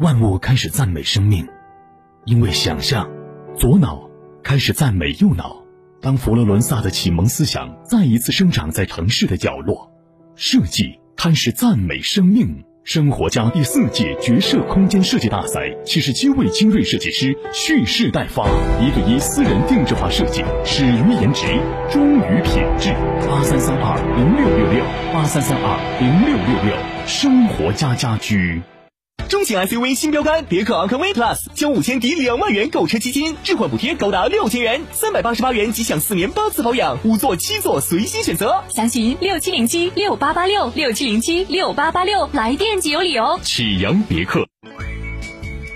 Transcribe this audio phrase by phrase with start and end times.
[0.00, 1.44] 万物开始赞美生命；
[2.24, 3.06] 因为想象，
[3.54, 4.08] 左脑
[4.42, 5.62] 开始赞美右脑。
[6.00, 9.92] 当佛罗伦萨的启蒙思想再一次生长在城市的角落，
[10.36, 12.64] 设计开始赞美生命。
[12.82, 18.48] 生活家第四届角色空间设计大赛，七十七位精锐设计师蓄势待发，
[18.80, 21.44] 一对一私人定制化设计，始于颜值，
[21.90, 22.94] 忠于品质。
[23.28, 28.62] 八三三二零六六六，八三三二零六六六，生活家家居。
[29.30, 38.64] 中型 SUV 新标杆别克昂科威 Plus，交五千抵两万元购车基金，置换补贴高达六千元，三百八十八元即享四年八次保养，五座七座随心选择。
[38.68, 43.38] 详询六七零七六八八六六七零七六八八六，来电即有礼哦。
[43.40, 44.48] 启阳别克。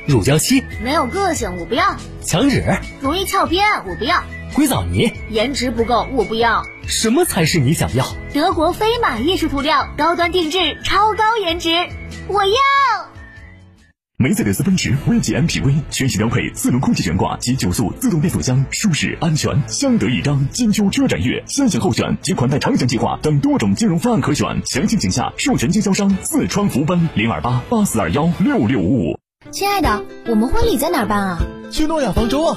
[0.09, 2.65] 乳胶漆没有个性，我不要；墙纸
[3.01, 4.17] 容易翘边，我不要；
[4.53, 6.65] 硅藻泥颜值不够，我不要。
[6.89, 8.05] 什么才是你想要？
[8.33, 11.71] 德国飞马艺术涂料，高端定制，超高颜值，
[12.27, 13.14] 我要。
[14.25, 20.49] 梅赛德斯奔驰 V 级 MPV 全系标配四轮空气悬挂及九速自动变速箱，舒适安全，相得益彰。
[20.51, 29.19] 金秋车展月，先享后选及款待长享计划等多种金融方案可选，详情请下授权经销商四川福奔零二八八四二幺六六五五。
[29.51, 31.39] 亲爱的，我们婚礼在哪儿办啊？
[31.71, 32.57] 去诺亚方舟啊！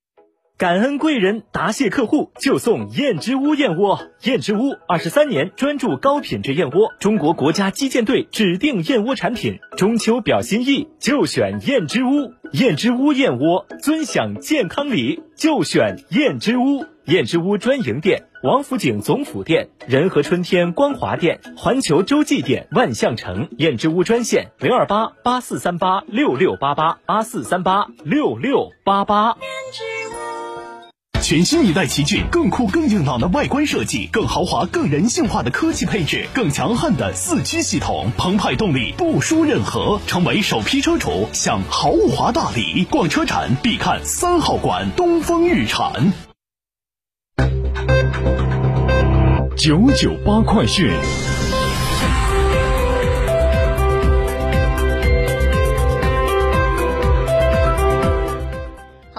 [0.61, 3.99] 感恩贵人，答谢客户，就送燕之屋燕窝。
[4.21, 9.57] 燕之屋二十三年专注高品质燕窝，中国国家击剑队指定燕窝产品。
[9.75, 12.35] 中秋表心意，就选燕之屋。
[12.51, 16.85] 燕之屋燕窝，尊享健康礼，就选燕之屋。
[17.05, 23.49] 燕之屋专营店：王府井总府店、仁和春天光华店、环球洲际店、万象城。
[23.57, 29.35] 燕之屋专线：零二八八四三八六六八八八四三八六六八八。
[31.21, 40.01] 全新一代奇骏，更酷更硬朗的外观设计，更豪华更人性化的科技配置，更强悍的四驱系统，澎湃动力不输任何。
[40.07, 46.11] 成为首批车主享豪华大礼，逛车展必看三号馆东风日产。
[49.55, 50.91] 九九八快讯。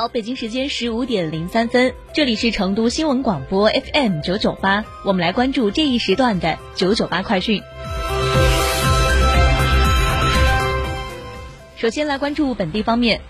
[0.09, 7.63] 北京时间十五点零三分，这里是成都新闻广播 FM 九九八，我们来关注这一时段的九九八快讯。
[11.77, 13.21] 首先来关注本地方面，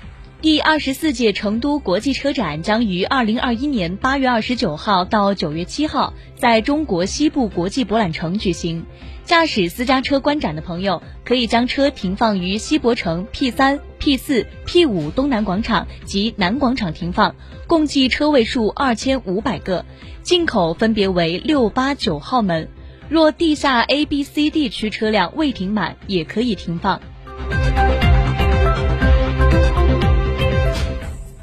[0.42, 8.84] 第二十四届成都国际车展将于二零二一年八月二十九号到九月七号在中国西部国际博览城举行。
[9.25, 17.36] 驾驶私家车观展的朋友，可以将车停放于西博城 P 三、P 四、P 五东南广场及南广场停放，
[17.69, 19.86] 共计车位数二千五百个，
[20.24, 22.69] 进口分别为六、八、九号门。
[23.09, 27.00] 若地下 A、B、C、D 区车辆未停满，也可以停放。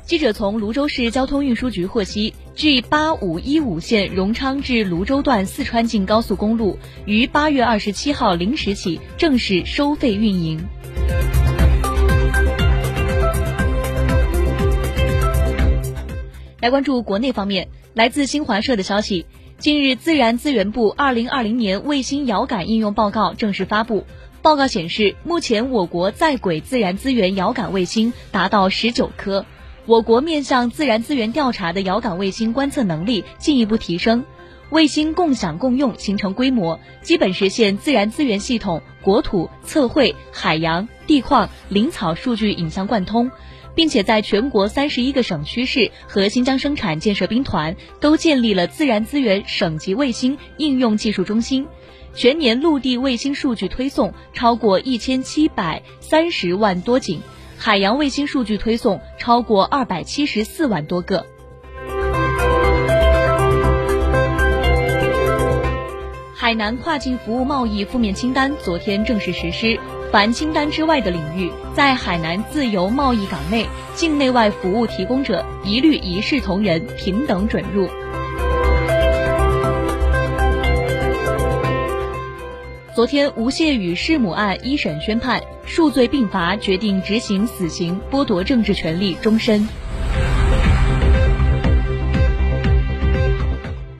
[0.09, 10.67] 记者从泸州市交通运输局获悉，G 八五一五线荣昌至泸州段四川境高速公路于八月二十七号零时起正式收费运营。
[16.59, 19.27] 来关注国内方面，来自新华社的消息，
[19.59, 24.07] 近日，自然资源部二零二零年卫星遥感应用报告正式发布。
[24.41, 29.45] 报告显示，目前我国在轨自然资源遥感卫星达到十九颗。
[29.89, 34.23] 我国面向自然资源调查的遥感卫星观测能力进一步提升，
[34.69, 43.31] 卫星共享共用形成规模，基本实现自然资源系统、国土、测绘、海洋、地矿、林草数据影像贯通，
[43.73, 51.65] 并且在全国三十一个省区市和新疆生产建设兵团都建立了自然资源省级卫星应用技术中心。
[52.13, 57.23] 全年陆地卫星数据推送超过一千七百三十万多景，
[57.61, 61.25] 海洋卫星数据推送超过二百七十四万多个。
[66.33, 69.77] 海南跨境服务贸易负面清单昨天正式实施，
[70.09, 77.89] 凡清单之外的领域，在海南自由贸易港内，境内外服务提供者一律一视同仁，平等准入。
[82.95, 89.67] 昨天，吴谢宇弑母案一审宣判，数罪并罚，决定执行死刑，剥夺政治权利终身。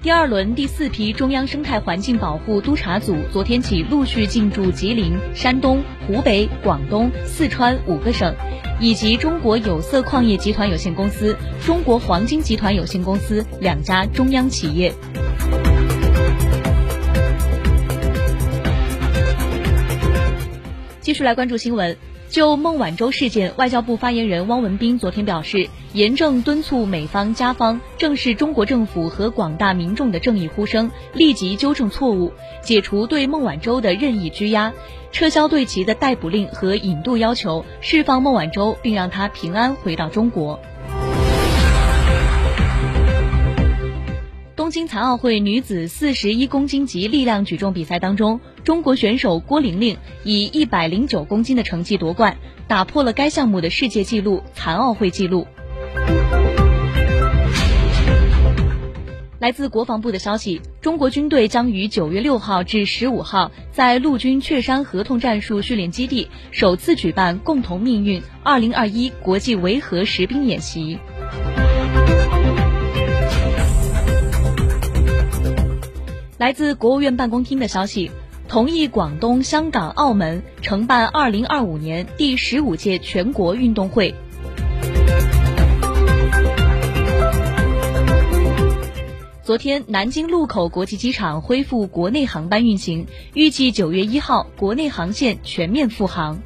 [0.02, 8.34] 第二轮第四批中央生态环境保护督察组昨天起陆续进驻吉林、山东、湖北、广东、四川五个省，
[8.80, 14.92] 以及中国有色矿业集团有限公司、中国黄金集团有限公司两家中央企业。
[21.10, 21.98] 继续来关注新闻。
[22.30, 34.72] 就孟晚舟事件，外交部发言人汪文斌昨天表示，严正敦促美方、加方正视中国政府和广大民众的正义呼声，立即纠正错误，解除对孟晚舟的任意拘押，
[35.12, 40.60] 撤销对其的逮捕令和引渡要求，释放孟晚舟，并让她平安回到中国。
[44.56, 52.38] 东京残奥会女子四十一公斤级力量举重比赛当中，中国选手郭玲玲以一百零九公斤的成绩夺冠，
[52.68, 55.48] 打破了该项目的世界纪录、残奥会纪录。
[59.40, 71.00] 来自国防部的消息，中国军队将于九月六号至十五号在陆军雀山合同战术训练基地首次举办“共同命运”二零二一国际维和实兵演习。
[76.38, 78.12] 来自国务院办公厅的消息，
[78.50, 84.16] 同意广东、香港、澳门承办二零二五年第十五届全国运动会。
[89.44, 93.06] 昨天，南京禄口国际机场恢复国内航班运行，
[93.36, 96.40] 预计九月一号国内航线全面复航。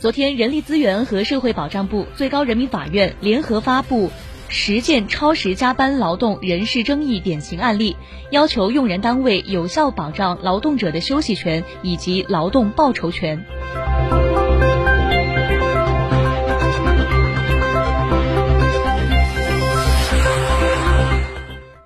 [0.00, 4.10] 昨天，人力资源和社会保障部、最高人民法院联合发布。
[4.50, 7.96] 十件超时加班劳动人事争议典型案例，
[8.30, 13.44] 要求用人单位有效保障劳动者的休息权以及劳动报酬权。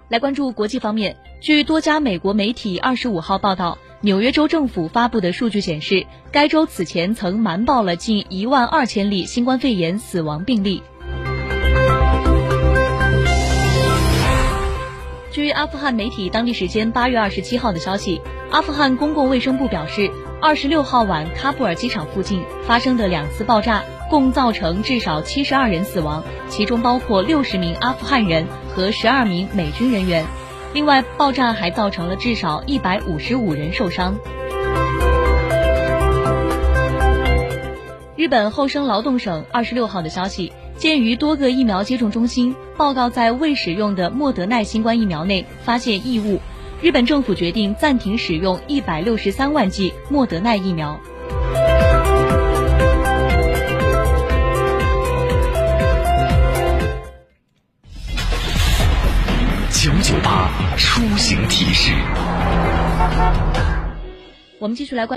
[0.09, 10.83] 来关注国际方面，据多家美国媒体二十五号报道，纽约州政府发布的数据显示，该州此前曾瞒报了近一万二千例新冠肺炎死亡病例。
[15.33, 18.21] 据阿富汗媒体当地时间八月二十七号的消息，
[18.51, 20.11] 阿富汗公共卫生部表示，
[20.43, 30.27] 二十六号晚喀布尔机场附近发生的两次爆炸，共造成至少七十二人死亡，其中包括六十名阿富汗人和十二名美军人员。
[30.75, 34.19] 另外，爆炸还造成了至少一百五十五人受伤。
[38.17, 40.53] 日本厚生劳动省二十六号的消息。
[40.77, 46.41] 鉴于多个疫苗接种中心报告在未使用的莫德奈新冠疫苗内发现异物，
[46.81, 50.99] 日本政府决定暂停使用一百六十三万剂莫德奈疫苗。
[59.71, 61.93] 九九八出行提示，
[64.59, 65.11] 我们继续来关。